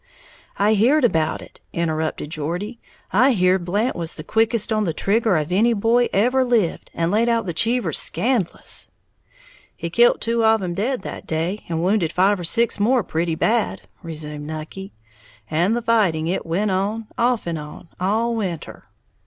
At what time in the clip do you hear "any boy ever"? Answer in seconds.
5.51-6.43